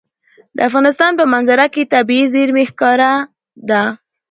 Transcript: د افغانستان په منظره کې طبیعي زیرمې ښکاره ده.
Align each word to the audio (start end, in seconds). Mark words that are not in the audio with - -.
د 0.55 0.57
افغانستان 0.69 1.11
په 1.19 1.23
منظره 1.33 1.65
کې 1.73 1.89
طبیعي 1.93 2.25
زیرمې 2.33 2.63
ښکاره 2.71 3.11
ده. 3.69 3.83